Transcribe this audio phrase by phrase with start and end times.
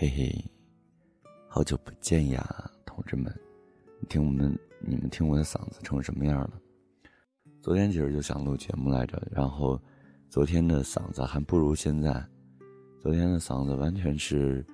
[0.00, 0.32] 嘿嘿，
[1.48, 3.36] 好久不见呀，同志们！
[4.00, 6.52] 你听我们，你们听我的嗓子成什么样了？
[7.60, 9.76] 昨天其实就想录节目来着，然后
[10.30, 12.24] 昨天的嗓子还不如现在。
[13.00, 14.64] 昨天的嗓子完全是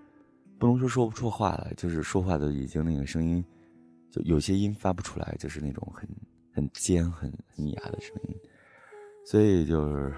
[0.59, 3.43] 不能说说不出话来，就是说话的已经那个声音，
[4.11, 6.06] 就有些音发不出来，就是那种很
[6.52, 8.36] 很尖、很很哑的声音。
[9.25, 10.14] 所以就是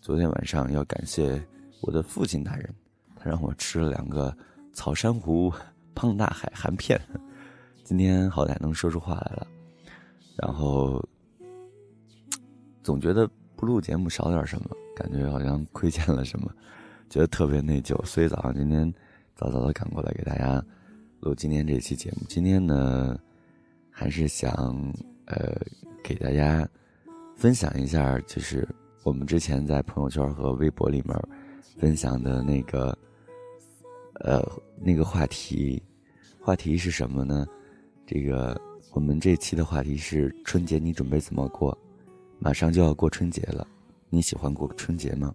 [0.00, 1.40] 昨天晚上要感谢
[1.82, 2.74] 我的父亲大人。
[3.20, 4.34] 他让我吃了两个
[4.72, 5.52] 草珊瑚
[5.94, 7.00] 胖大海含片，
[7.82, 9.46] 今天好歹能说出话来了。
[10.36, 11.04] 然后
[12.82, 16.48] 总觉得不录节目少点什么，感觉好像亏欠了什么，
[17.10, 18.00] 觉得特别内疚。
[18.04, 18.92] 所以早上今天
[19.34, 20.64] 早早的赶过来给大家
[21.20, 22.18] 录今天这期节目。
[22.28, 23.18] 今天呢，
[23.90, 24.52] 还是想
[25.26, 25.60] 呃
[26.04, 26.68] 给大家
[27.36, 28.68] 分享一下，就是
[29.02, 31.20] 我们之前在朋友圈和微博里面
[31.76, 32.96] 分享的那个。
[34.20, 34.42] 呃，
[34.80, 35.82] 那个话题，
[36.40, 37.46] 话题是什么呢？
[38.06, 38.60] 这个
[38.92, 41.76] 我们这期的话题是春节，你准备怎么过？
[42.38, 43.66] 马上就要过春节了，
[44.10, 45.34] 你喜欢过春节吗？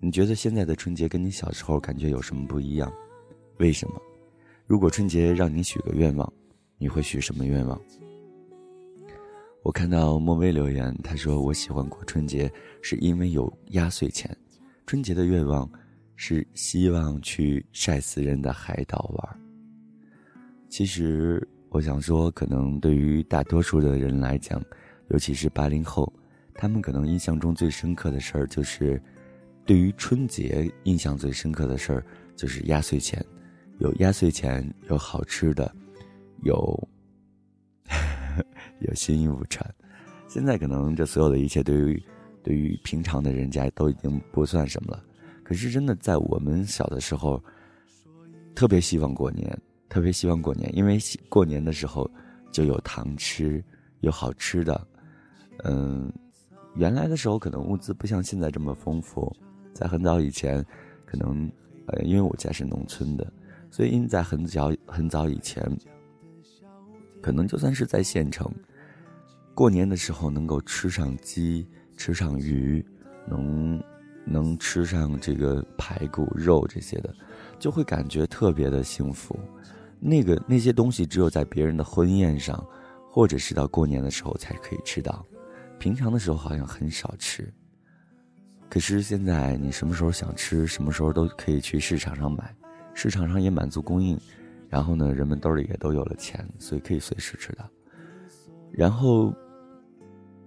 [0.00, 2.92] 你觉得现在的春节跟你小时候感觉有什么不一样？
[3.58, 4.00] 为什么？
[4.66, 6.32] 如果春节让你许个愿望，
[6.78, 7.80] 你会许什么愿望？
[9.62, 12.50] 我看到莫威留言，他说我喜欢过春节
[12.82, 14.34] 是因为有压岁钱，
[14.86, 15.68] 春节的愿望。
[16.16, 19.40] 是希望去晒死人的海岛玩。
[20.68, 24.62] 其实我想说，可能对于大多数的人来讲，
[25.10, 26.12] 尤其是八零后，
[26.54, 29.00] 他们可能印象中最深刻的事儿就是，
[29.64, 33.24] 对于春节印象最深刻的事儿就是压岁钱，
[33.78, 35.72] 有压岁钱，有好吃的，
[36.42, 36.88] 有
[38.80, 39.74] 有新衣服穿。
[40.28, 42.02] 现在可能这所有的一切，对于
[42.42, 45.04] 对于平常的人家都已经不算什么了。
[45.46, 47.40] 可是真的，在我们小的时候，
[48.52, 49.56] 特别希望过年，
[49.88, 52.10] 特别希望过年，因为过年的时候
[52.50, 53.62] 就有糖吃，
[54.00, 54.88] 有好吃的。
[55.62, 56.12] 嗯，
[56.74, 59.32] 原来的时候可能物资不像现在这么丰富，
[59.72, 60.66] 在很早以前，
[61.04, 61.48] 可能
[61.86, 63.32] 呃，因为我家是农村的，
[63.70, 65.62] 所以因在很早很早以前，
[67.22, 68.52] 可能就算是在县城，
[69.54, 71.64] 过年的时候能够吃上鸡，
[71.96, 72.84] 吃上鱼，
[73.28, 73.80] 能。
[74.28, 77.14] 能吃上这个排骨肉这些的，
[77.60, 79.38] 就会感觉特别的幸福。
[80.00, 82.62] 那个那些东西只有在别人的婚宴上，
[83.08, 85.24] 或者是到过年的时候才可以吃到，
[85.78, 87.50] 平常的时候好像很少吃。
[88.68, 92.52] 可是现在你什么时候想吃，什么时候都可以去市场上买，
[92.94, 94.20] 市场上也满足供应，
[94.68, 97.64] 然后呢，人们兜里也都有了钱，所以可以随时吃到。
[98.72, 99.32] 然后，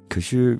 [0.09, 0.59] 可是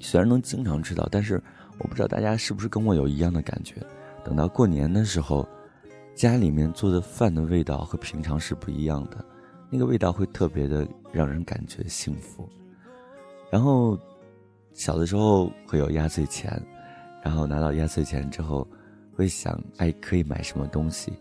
[0.00, 1.42] 虽然能经常吃到，但是。
[1.78, 3.76] 我不知道大家是不是跟我有一样的感觉，
[4.24, 5.48] 等到过年的时候，
[6.14, 9.24] 家里面做的饭的味道和平常是不一样的，
[9.70, 12.48] 那个味道会特别的让人感觉幸福。
[13.50, 13.98] 然后，
[14.74, 16.60] 小的时候会有压岁钱，
[17.22, 18.66] 然后拿到压岁钱之后，
[19.14, 21.12] 会想，哎，可以买什么东西，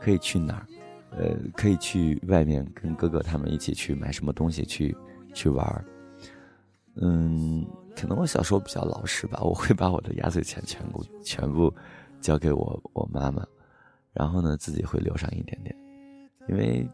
[0.00, 0.66] 可以去哪儿，
[1.10, 4.96] 呃，可以去外面跟哥哥他们一起去买什么东西去
[5.32, 5.84] 去玩儿，
[7.00, 7.66] 嗯。
[8.00, 11.74] 可能我小时候比较老实吧，我会把我的压岁钱全部全部
[12.20, 13.44] 交给我我妈妈，
[14.12, 15.74] 然后呢自己会留上一点点，
[16.48, 16.88] 因为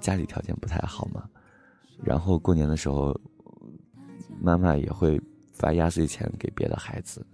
[0.00, 1.28] 家里条件不太好嘛。
[2.04, 3.20] 然后过年的时候，
[4.40, 5.20] 妈妈也会
[5.52, 7.26] 发压岁钱给别的孩子，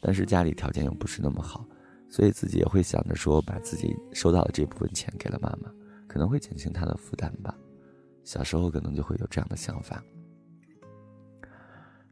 [0.00, 1.62] 但是家里条件又不是那么好，
[2.08, 5.70] 所以自己也会想着说把自己收到的这部分钱给了妈妈，
[6.08, 7.54] 可能会减轻她的负担吧。
[8.24, 10.02] 小时候可能就会有这样的想法。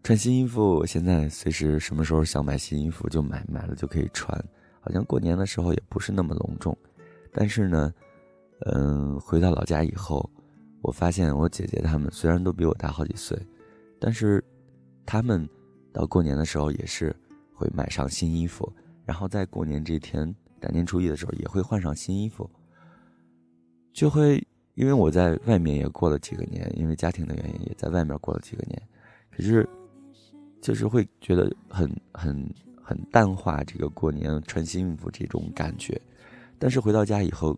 [0.05, 4.39] 穿新衣服，现在随时什么时候想买新衣服就买，买了就可以穿。
[4.79, 6.77] 好像过年的时候也不是那么隆重，
[7.33, 7.91] 但是呢，
[8.67, 10.29] 嗯，回到老家以后，
[10.83, 13.35] 我发现我姐姐她们虽然都比我大好几岁，
[13.99, 14.45] 但是
[15.07, 15.49] 她们
[15.91, 17.17] 到过年的时候也是
[17.55, 18.71] 会买上新衣服，
[19.07, 22.51] 然后在过年这天大年初一的时候也会换上新衣服，
[23.95, 28.83] 就会因为我在外面也过了几个年，因为家庭的原因也在外面过了几个年，
[29.35, 29.67] 可是。
[30.65, 36.01] 就是会觉得很很很淡化这个过年穿新衣服这种感觉，
[36.59, 37.55] 但是回到家以后，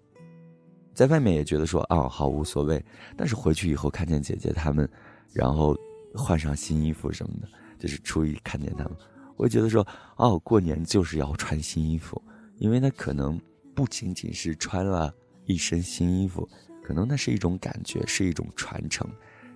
[0.92, 2.84] 在外面也觉得说啊好无所谓，
[3.16, 4.90] 但是回去以后看见姐姐她们，
[5.32, 5.78] 然后
[6.16, 7.48] 换上新衣服什么的，
[7.78, 8.96] 就是初一看见他们，
[9.36, 9.86] 我会觉得说
[10.16, 12.20] 哦过年就是要穿新衣服，
[12.58, 13.40] 因为那可能
[13.72, 15.14] 不仅仅是穿了
[15.44, 16.48] 一身新衣服，
[16.82, 19.08] 可能那是一种感觉，是一种传承，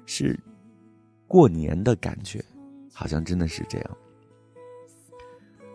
[0.07, 0.39] 是
[1.27, 2.41] 过年的感觉。
[2.93, 3.97] 好像真的是这样。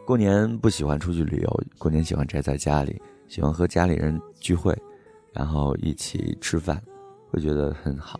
[0.06, 4.78] 过年不喜欢出去旅游，过年喜欢宅在家里，喜欢和家里人聚会，
[5.34, 6.82] 然后一起吃饭，
[7.30, 8.20] 会觉得很好。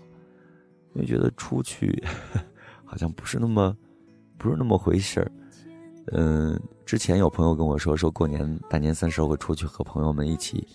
[0.94, 2.02] 因为觉得出去
[2.86, 3.76] 好像不是那么，
[4.38, 5.32] 不是那么回事儿。
[6.14, 10.66] 嗯，之前有朋友跟我说，说过年大年三十会出去和朋友们一起，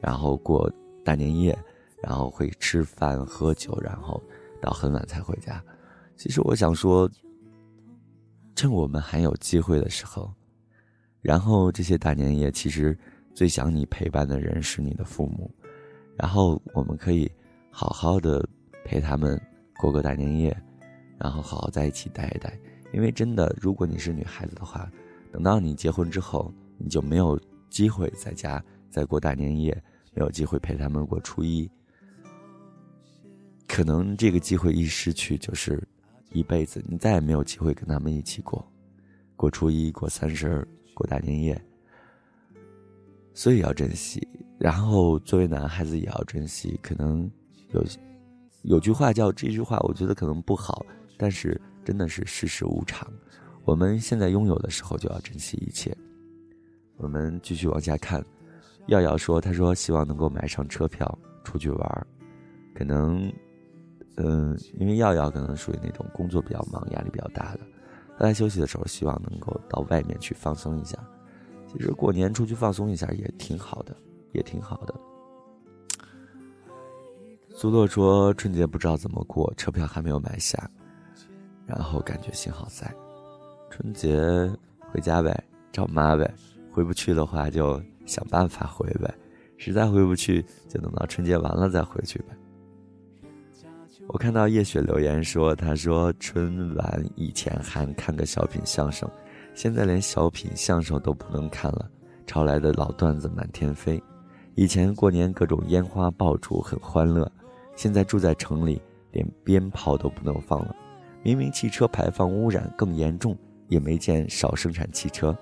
[0.00, 0.70] 然后过
[1.04, 1.56] 大年夜，
[2.02, 4.22] 然后会吃饭喝酒，然后
[4.60, 5.62] 到很晚才回家。
[6.16, 7.08] 其实我想说，
[8.58, 10.34] 趁我们还有机会的时候，
[11.22, 12.98] 然后这些大年夜，其实
[13.32, 15.48] 最想你陪伴的人是你的父母，
[16.16, 17.30] 然后我们可以
[17.70, 18.44] 好好的
[18.84, 19.40] 陪他们。
[19.78, 20.60] 过个大年夜，
[21.18, 22.58] 然后好好在一起待一待。
[22.92, 24.90] 因为真的，如果你是女孩子的话，
[25.30, 27.40] 等到你结婚之后，你就没有
[27.70, 28.60] 机会在家
[28.90, 29.72] 再过大年夜，
[30.14, 31.70] 没有机会陪他们过初一。
[33.68, 35.80] 可能这个机会一失去，就是
[36.30, 38.66] 一辈子，你再也没有机会跟他们一起过，
[39.36, 41.60] 过初一、过三十、过大年夜。
[43.34, 44.26] 所以要珍惜。
[44.58, 46.78] 然后作为男孩子也要珍惜。
[46.82, 47.30] 可能
[47.70, 47.84] 有。
[48.62, 50.84] 有句话叫这句话，我觉得可能不好，
[51.16, 53.08] 但是真的是世事无常。
[53.64, 55.96] 我们现在拥有的时候就要珍惜一切。
[56.96, 58.22] 我们继续往下看，
[58.88, 62.06] 耀耀说：“他说希望能够买上车票出去玩
[62.74, 63.32] 可能，
[64.20, 67.60] 嗯，因为耀耀可能属于那种工作比较忙、压力比较大的，
[68.18, 70.98] 他在休息的时候希望能够到外面去放松一下。
[71.66, 73.96] 其实过年出去放松一下也挺好的，
[74.32, 74.94] 也挺好的。”
[77.54, 80.68] 苏洛说：“春节不知道怎么过，车票还没有买下，
[81.66, 82.92] 然后感觉心好在。
[83.70, 84.18] 春节
[84.90, 86.32] 回家呗，找妈呗。
[86.72, 89.12] 回不去的话，就想办法回呗。
[89.56, 92.36] 实在回不去，就等到春节完了再回去呗。”
[94.08, 99.08] 我看到叶雪留言说：“他说春晚以前还看个小品相声，
[99.54, 101.90] 现在连小品相声都不能看了，
[102.26, 104.02] 抄来的老段子满天飞。
[104.54, 107.30] 以前过年各种烟花爆竹很欢乐。”
[107.76, 108.82] 现在住在城里，
[109.12, 110.74] 连鞭炮都不能放了。
[111.22, 113.38] 明明汽车排放污染更严重，
[113.68, 115.36] 也没见少生产汽车。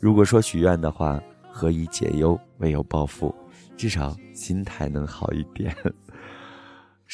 [0.00, 1.20] 如果说许愿的话，
[1.50, 3.34] 何以解忧，唯有暴富。
[3.76, 5.76] 至少心态能好一点。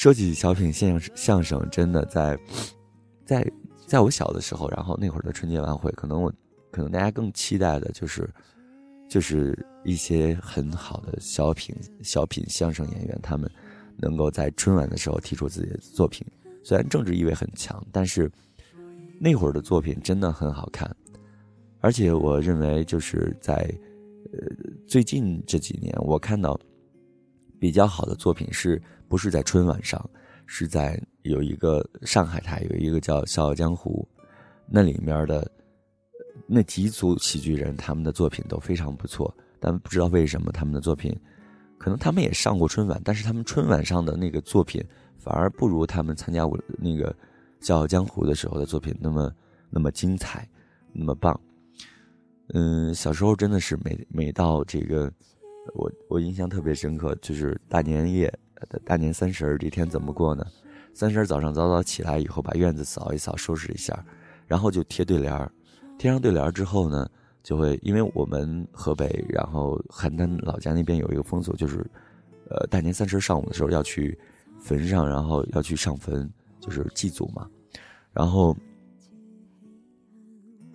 [0.00, 2.35] 说起小品相声，相声真的在，
[3.26, 3.47] 在
[3.87, 6.32] 在我小的时候，然后那会儿的春节晚会，可能我，
[6.70, 8.26] 可能大家更期待的就是，
[9.11, 9.55] 就是
[9.85, 13.47] 一些很好的小品小品相声演员他们。
[13.99, 16.26] 能够在春晚的时候提出自己的作品，
[16.64, 18.32] 虽然政治意味很强，但是
[19.20, 20.91] 那会儿的作品真的很好看。
[21.81, 23.52] 而且我认为，就是在
[24.32, 24.49] 呃
[24.88, 26.58] 最近这几年，我看到
[27.61, 30.05] 比较好的作品，是不是在春晚上？
[30.53, 34.05] 是在有一个上海台有一个叫《笑傲江湖》，
[34.67, 35.49] 那里面的
[36.49, 41.17] 那几组喜剧人，他们的作品都非常不错，但不知道为什么他们的作品。
[41.79, 44.85] 可能他们也上过春晚，但是他们春晚上的那个作品
[45.19, 47.12] 反而不如他们参加我那个
[47.61, 49.33] 《笑傲江湖》的时候的作品那么
[49.71, 50.49] 那么精彩，
[50.93, 51.41] 那么棒。
[52.53, 55.09] 嗯，小时候真的是每每到这个，
[55.75, 58.33] 我我印象特别深刻，就是大年夜、
[58.85, 60.45] 大年三十这天怎么过呢？
[60.93, 64.05] 三十早上早早起来以后，把院子扫一扫，收拾一下，
[64.47, 65.51] 然后就贴对联儿。
[65.99, 67.09] 贴上对联儿之后呢？
[67.43, 71.79] 就会，因为我们河北，然后邯郸老家那边有一个风俗，就是，
[72.50, 74.19] 呃，大年三十上午的时候要去
[74.59, 77.49] 坟上，然后要去上坟，就是祭祖嘛。
[78.12, 78.55] 然后，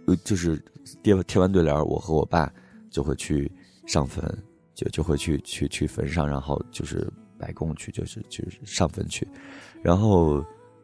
[0.08, 0.58] 呃，就是
[1.04, 2.51] 贴贴完对联，我和我爸
[2.89, 3.51] 就会去
[3.86, 4.24] 上坟，
[4.75, 9.27] 就就会去去去坟上，然后就是摆供去，就是就是上坟去。
[9.82, 10.44] 然后，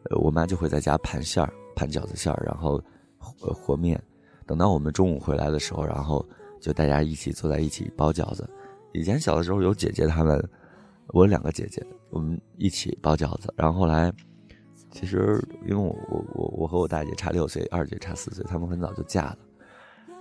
[0.10, 2.82] 呃，我妈就会在家盘馅儿，盘饺子馅儿，然后
[3.18, 4.02] 和和面。
[4.48, 6.26] 等到我们中午回来的时候，然后
[6.60, 8.50] 就大家一起坐在一起包饺子。
[8.94, 10.50] 以前小的时候有姐姐她们，
[11.08, 13.54] 我有两个姐姐，我们一起包饺子。
[13.56, 14.12] 然后后来，
[14.90, 19.38] 其实因为我我我我和我大姐差六岁，二姐差四岁，她们很早就嫁了。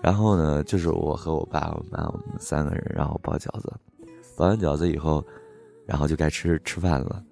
[0.02, 3.72] 然后呢，就是我和我爸、我妈我们三个人，然后包饺子。
[4.36, 5.24] 包完饺子以后，
[5.86, 7.22] 然后就该吃吃饭了。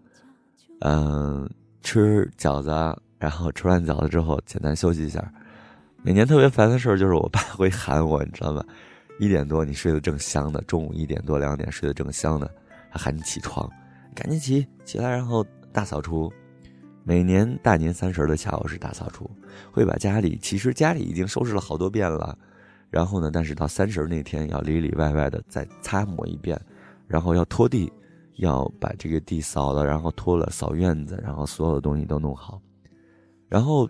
[0.80, 1.48] 嗯，
[1.82, 2.70] 吃饺子，
[3.18, 5.32] 然后吃完饺子之后，简单休息一下。
[6.02, 8.62] 每年特别烦的事儿就是我爸 会喊我，你知道吗？
[9.18, 12.48] 一点多你睡得正香的，中午一点多两点睡得正香的，
[12.92, 13.68] 他喊你起床，
[14.14, 16.30] 赶紧起起来，然后大扫除。
[17.02, 19.28] 每年大年三十的下午是大扫除，
[19.72, 22.38] 会把家里其实家里已经收拾了好多遍了，
[22.90, 26.61] 然后呢，但是到三十那天要里里外外的再擦抹一遍，
[27.07, 27.92] 然后要拖地，
[28.37, 32.61] 要把这个地扫了，然后拖了扫院子，然后所有的东西都弄好，
[33.49, 33.88] 然后。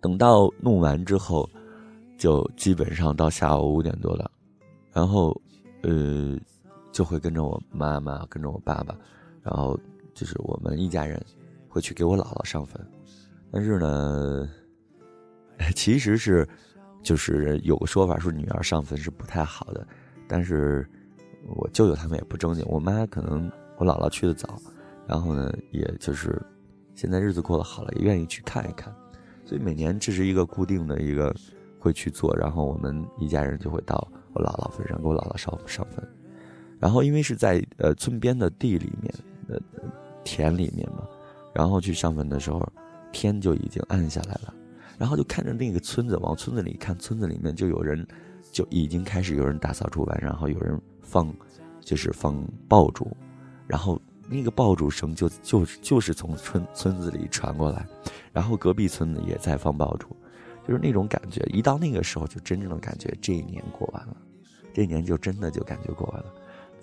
[0.00, 1.50] 等到弄完之后，
[2.16, 4.30] 就基本上到下午五点多了，
[4.92, 5.36] 然后，
[5.82, 6.38] 呃，
[6.92, 8.96] 就会跟着我妈妈，跟着我爸爸，
[9.42, 9.76] 然后
[10.14, 11.20] 就是我们一家人
[11.68, 12.80] 会去给我姥姥上坟。
[13.50, 14.48] 但是呢，
[15.74, 16.48] 其实是
[17.02, 19.86] 就是有个说法说女儿上坟是不太好的，
[20.26, 20.88] 但是
[21.46, 22.64] 我舅舅他们也不正经。
[22.68, 24.60] 我妈可能我姥姥去的早，
[25.06, 26.40] 然后呢，也就是
[26.94, 28.94] 现在日子过得好了，也愿意去看一看，
[29.44, 31.34] 所以每年这是一个固定的一个。
[31.80, 36.04] 会去做，然后我们一家人就会到我姥姥坟上给我姥姥烧上坟，
[36.80, 39.14] 然后因为是在呃村边的地里面
[39.46, 39.62] 的
[40.24, 41.06] 田里面嘛，
[41.54, 42.60] 然后去上坟的时候，
[43.12, 44.52] 天就已经暗下来了，
[44.98, 48.06] 然后就看着那个村子，往村子里看，村子里面就有人
[48.52, 51.32] 就已经开始有人打扫厨房，然后有人放
[51.80, 53.16] 就是放爆竹，
[53.66, 57.86] 然后那个爆竹声就就就是从村村子里传过来，
[58.32, 60.08] 然后隔壁村子也在放爆竹。
[60.66, 64.14] 就是那种感觉，一到那个时候，就真正的感觉这一年过完了，
[64.74, 66.26] 这一年就真的就感觉过完了，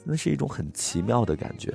[0.04, 1.72] 那是一种很奇妙的感觉。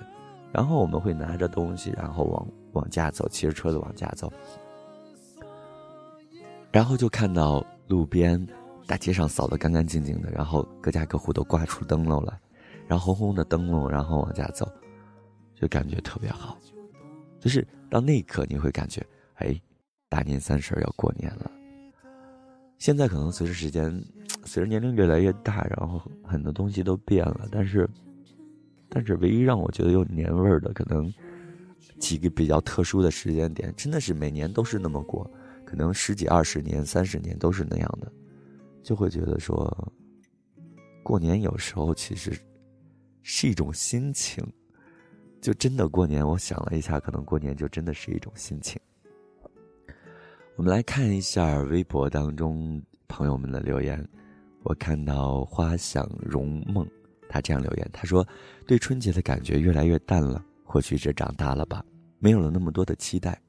[0.51, 4.29] 然后我们会拿着东西，然后往往家走，骑着车子往家走，
[6.73, 8.45] 然后就看到路边
[8.87, 12.39] 大街上扫得干干净净的，然后各家各户都挂出灯笼来，
[12.87, 14.71] 然后红红的灯笼，然后往家走，
[15.55, 16.57] 就感觉特别好。
[17.41, 19.59] 就是到那一刻，你会感觉，哎，
[20.09, 21.51] 大年三十要过年了。
[22.79, 23.93] 现在可能随着时间，
[24.45, 27.49] 随着年龄越来越大，然后很多东西都变了。
[27.51, 27.89] 但是，
[28.89, 31.13] 但是唯一让我觉得有年味儿的，可能
[31.99, 35.31] 几个比较特殊的时间点，真的是每年都是那么过，
[35.71, 38.13] 可能十几、二十年、三十年都是那样的，
[38.83, 39.93] 就会觉得说，
[41.01, 42.37] 过年有时候其实
[43.23, 44.45] 是一种心情。
[45.41, 48.81] 就真的过年，我想了一下，可能过年就真的是一种心情。
[50.57, 54.05] 我们来看一下微博当中朋友们的留言。
[54.65, 56.85] 我看到花想容梦，
[57.29, 58.27] 他这样留言：他说，
[58.67, 61.81] 对春节的感觉越来越淡了，或许是长大了吧，
[62.19, 63.41] 没有了那么多的期待。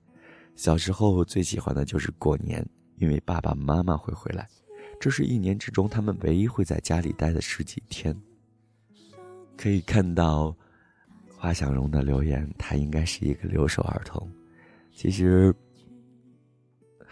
[0.62, 2.64] 小时候最喜欢的就是过年，
[2.98, 4.48] 因为爸爸妈妈会回来，
[5.00, 8.16] 这是一年之中他们唯一会在家里待的十几天。
[9.58, 10.56] 可以看到
[11.36, 14.32] 花想容的留言，他应该是一个留守儿童。
[14.94, 15.52] 其实。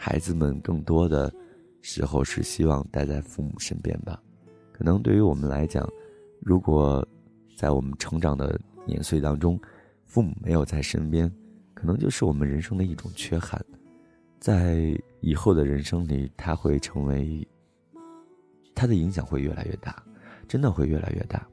[0.01, 1.33] 孩子们更多的
[1.81, 4.21] 时候是希望待在父母身边吧，
[4.71, 5.85] 可能对于我们来讲，
[6.39, 7.05] 如果
[7.57, 9.59] 在我们成长的年岁当中，
[10.05, 11.29] 父母没有在身边，
[11.79, 13.63] 可能就是我们人生的一种缺憾，
[14.39, 17.47] 在以后的人生里，他会成为，
[18.75, 20.03] 他的影响会越来越大，
[20.47, 21.47] 真的会越来越大。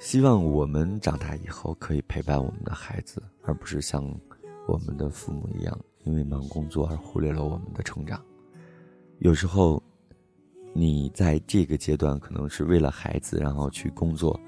[0.00, 4.02] 希望我们长大以后可以陪伴我们的孩子，而不是像。
[4.66, 8.22] 我们的父母一样，因为忙工作而忽略了我们的成长。
[9.20, 9.82] 有时候，
[10.74, 14.38] 你在这个阶段可能是为了孩子，然后去工作。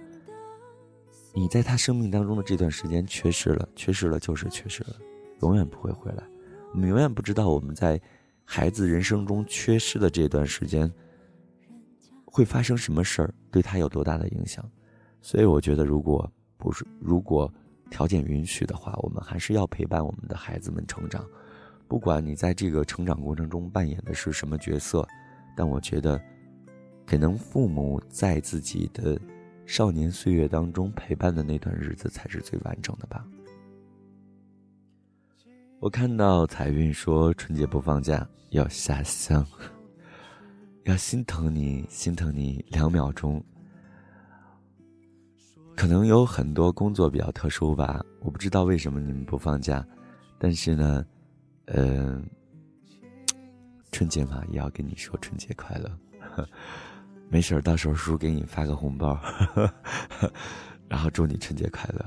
[1.32, 4.96] 你在他生命当中的这段时间缺失了，缺失了就是缺失了，
[5.42, 6.22] 永远不会回来。
[6.72, 8.00] 我们永远不知道我们在
[8.44, 10.92] 孩子人生中缺失的这段时间
[12.24, 14.64] 会发生什么事儿，对他有多大的影响。
[15.20, 17.52] 所以，我觉得，如果不是如果。
[17.92, 21.26] 条件允许的话，我们还是要陪伴我们的孩子们成长。
[21.88, 25.04] 不管你在这个成长过程中扮演的是什么角色，
[25.56, 26.22] 但我觉得，
[27.04, 29.20] 可能父母在自己的
[29.70, 33.24] 少年岁月当中陪伴的那段日子才是最完整的吧。
[35.78, 39.46] 我看到彩云说春节不放假要下乡，
[40.86, 43.40] 要心疼你，心疼你两秒钟。
[45.76, 49.86] 可能有很多工作比较特殊吧，我不知道为什么你们不放假，
[50.36, 51.06] 但是呢，
[51.66, 52.28] 嗯，
[53.92, 55.96] 春节嘛也要跟你说春节快乐，
[57.30, 59.18] 没事儿到时候叔叔给你发个红包，
[60.88, 62.04] 然后祝你春节快乐。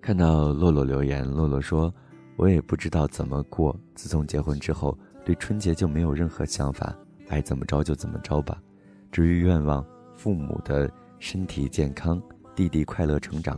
[0.00, 1.92] 看到洛洛留言，洛洛说
[2.36, 6.94] ：“我也不知道怎么过，自从结婚之后，对春节就没有任何想法，
[7.28, 8.62] 爱怎么着就怎么着吧。
[9.10, 9.84] 至于愿望。”
[10.18, 10.90] 父母的
[11.20, 12.20] 身体健康，
[12.52, 13.56] 弟弟快乐成长。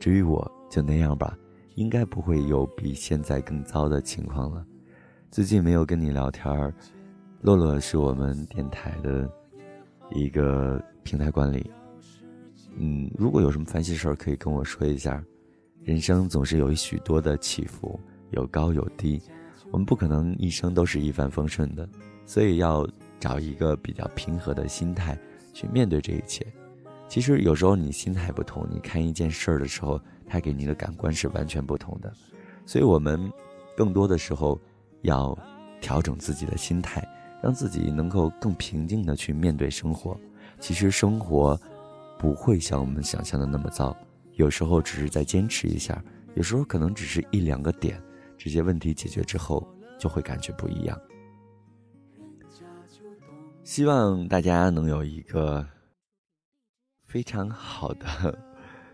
[0.00, 1.36] 至于我，就那样吧，
[1.74, 4.64] 应该不会有比现在更糟的情况了。
[5.30, 6.74] 最近没有跟你聊天儿，
[7.42, 9.28] 洛洛是我们电台的
[10.12, 11.68] 一个平台管理。
[12.76, 15.20] 嗯，如果有什么烦心事儿，可以跟我说一下。
[15.82, 17.98] 人生总是有许多的起伏，
[18.30, 19.20] 有高有低，
[19.72, 21.88] 我们不可能一生都是一帆风顺的，
[22.24, 25.18] 所以要找一个比较平和的心态。
[25.52, 26.46] 去面对这一切，
[27.08, 32.10] 其实有时候你心态不同，你看一件事儿的时候，它给你的感官是完全不同的。
[32.64, 33.30] 所以，我们
[33.76, 34.58] 更多的时候
[35.00, 35.36] 要
[35.80, 37.06] 调整自己的心态，
[37.42, 40.18] 让自己能够更平静的去面对生活。
[40.60, 41.58] 其实生活
[42.18, 43.96] 不会像我们想象的那么糟，
[44.34, 46.02] 有时候只是再坚持一下，
[46.36, 48.00] 有时候可能只是一两个点，
[48.38, 49.66] 这些问题解决之后
[49.98, 50.98] 就会感觉不一样。
[53.64, 55.66] 希望大家能有一个
[57.06, 58.38] 非常好的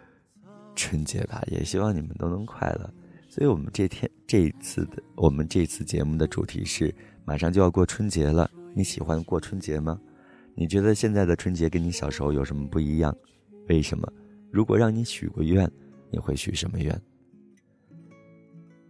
[0.75, 2.91] 春节吧，也希望你们都能快乐。
[3.29, 6.95] 所以，我们这天这一次的我们这次节目的主题是：
[7.25, 9.99] 马上就要过春节了，你喜欢过春节吗？
[10.55, 13.17] 你觉得现在的春节跟你小时候有什么不一样？
[13.71, 14.07] 为什么？
[14.51, 15.67] 如果让你许个愿，
[16.11, 17.01] 你会许什么愿？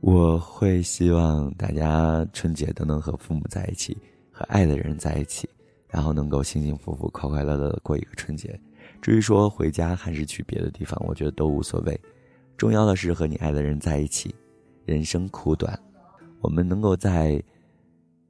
[0.01, 3.97] 我会希望大家春节都能和父母在一起，
[4.33, 5.49] 和爱的人在一起。
[5.87, 8.59] 然后能够幸幸福福、快快乐乐的过一个春节。
[9.01, 11.99] 至于说回家还是去别的地方，我觉得都无所谓。
[12.57, 14.35] 重要的是和你爱的人在一起。
[14.89, 15.79] 人生苦短，
[16.41, 17.43] 我们能够在，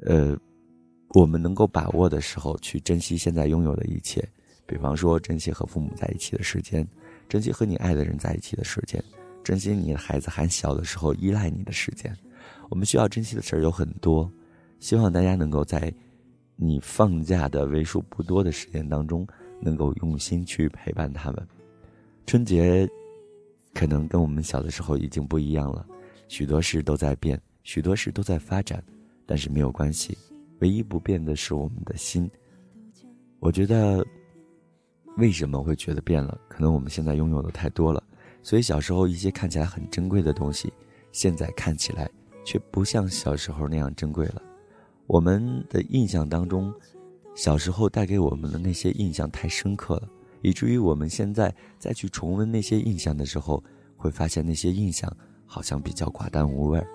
[0.00, 0.36] 呃，
[1.14, 4.22] 我们能够把握的时候去珍惜现在拥有的一切。
[4.66, 6.86] 比方说，珍惜和父母在一起的时间，
[7.28, 9.02] 珍惜和你爱的人在一起的时间，
[9.44, 12.14] 珍惜你的孩子还小的时候依赖你的时间。
[12.68, 14.30] 我们需要珍惜的事儿有很多，
[14.80, 15.92] 希望大家能够在。
[16.60, 19.24] 你放假的为数不多的时间当中，
[19.60, 21.48] 能够用心去陪伴他们。
[22.26, 22.84] 春节
[23.72, 25.86] 可能跟我们小的时候已经不一样了，
[26.28, 28.82] 许多事都在变，许多事都在发展，
[29.26, 30.16] 但是没有关系，
[30.60, 32.30] 唯一不变的是我们的心。
[33.40, 34.04] 我觉得，
[35.16, 36.38] 为什么会觉得变了？
[36.48, 38.02] 可能我们现在拥有的太多了，
[38.42, 40.72] 所以小时候一些看起来很珍贵的东西，
[41.12, 42.08] 现在看起来
[42.44, 44.42] 却不像小时候那样珍贵了。
[45.06, 46.72] 我们的印象当中，
[47.34, 50.08] 小时候带给我们的那些印象太深刻了，
[50.42, 53.62] 以至于我们现在再去重温那些印象的时候，
[53.96, 55.10] 会发现那些印象
[55.48, 56.86] 好像比较寡淡无味儿。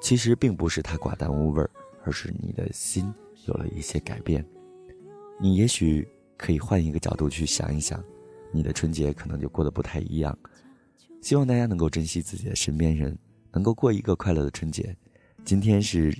[0.00, 1.70] 其实并不是它寡淡无味儿，
[2.04, 3.12] 而是你的心
[3.44, 4.42] 有了一些改变。
[5.38, 6.08] 你也许
[6.38, 8.02] 可以换一个角度去想一想，
[8.50, 10.38] 你的春节可能就过得不太一样。
[11.20, 13.18] 希望大家能够珍惜自己的身边人，
[13.52, 14.96] 能够过一个快乐的春节。
[15.44, 16.16] 今天是。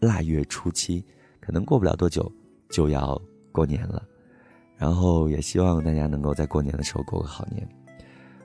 [0.00, 1.04] 腊月初七，
[1.40, 2.32] 可能过不了多久
[2.70, 3.20] 就要
[3.52, 4.02] 过年了，
[4.78, 7.68] 然后也希望大家能够在过年的时候过个好年。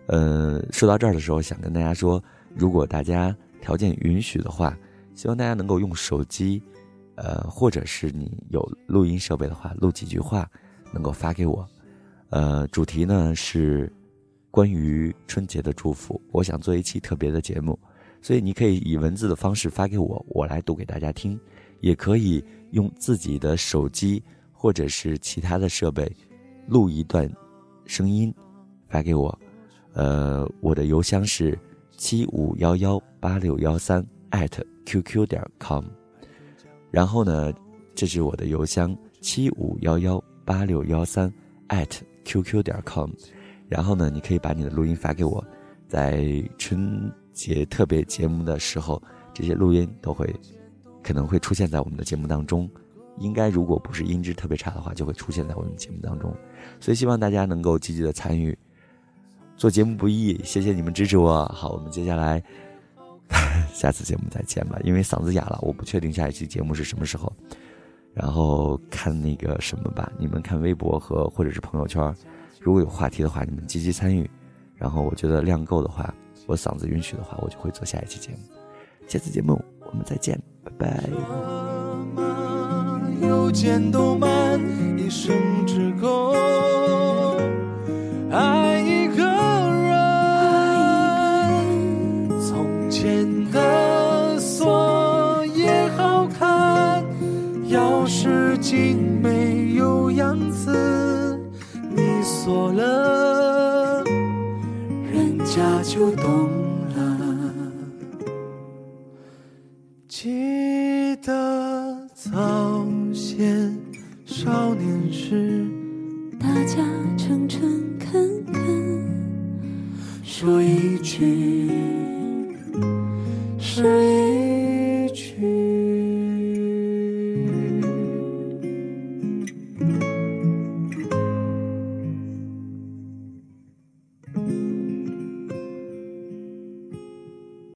[0.08, 4.78] 呃，说到这儿的时候，想跟大家说，如果大家条件允许的话，
[5.14, 6.62] 希望大家能够用手机，
[7.16, 10.50] 呃，或者是你有录音设备的话，录几句话，
[10.94, 11.68] 能够发给我。
[12.30, 13.92] 呃，主题呢是
[14.52, 17.78] 关于春节的祝福，我想做一期特别的节目。
[18.22, 21.38] 所以你可以以文字的方式发给我，我来读给大家听；
[21.80, 26.12] 也可以用自己的手机或者是其他的设备
[26.68, 27.32] 录一段
[27.86, 28.34] 声音
[28.88, 29.38] 发给我。
[29.96, 31.58] 呃，我的邮箱是
[31.98, 34.06] 七五幺幺八六幺三
[34.86, 35.84] @QQ 点 com。
[36.92, 37.52] 然后呢，
[37.96, 41.34] 这是我的邮箱七五幺幺八六幺三
[42.24, 43.10] @QQ 点 com。
[43.68, 45.44] 然后呢，你可以把你的录音发给我，
[45.88, 46.24] 在
[46.58, 47.12] 春。
[47.36, 49.04] 节特别节目的时候，
[49.34, 50.34] 这些录音都会
[51.04, 52.66] 可能会出现在我们的节目当中。
[53.18, 56.34] 应该如果不是音质特别差的话，就会出现在我们节目当中。
[56.80, 58.58] 所以希望大家能够积极的参与。
[59.58, 61.46] 做节目不易，谢谢你们支持我。
[61.48, 62.42] 好，我们接下来
[63.74, 64.80] 下次节目再见吧。
[64.84, 67.32] 因为嗓子哑了，我不确定下一期节目是什么时候。
[68.14, 72.16] 然后看那个什么吧，你们看微博和或者是朋友圈，
[72.62, 74.30] 如果有话题的话，你们积极参与。
[74.76, 76.14] 然后我觉得量够的话。
[76.48, 78.38] 我嗓子允许的话，我就会做下一期节目。
[79.08, 81.10] 下次节目我们再见，拜拜。
[83.20, 84.60] 又见动漫，
[84.96, 86.34] 一生只够
[88.30, 88.65] 爱
[98.76, 101.40] 并没有样子，
[101.96, 104.04] 你锁了。
[105.14, 106.50] 人家就懂